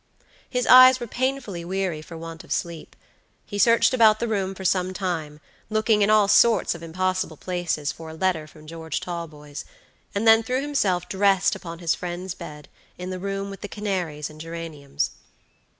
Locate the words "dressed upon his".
11.07-11.93